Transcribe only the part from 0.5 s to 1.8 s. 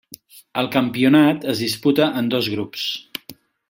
El campionat es